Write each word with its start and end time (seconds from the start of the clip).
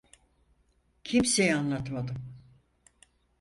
Kimseye 1.03 1.55
anlatmadım. 1.55 2.35